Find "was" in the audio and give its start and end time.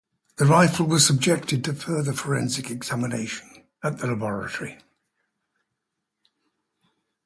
0.87-1.05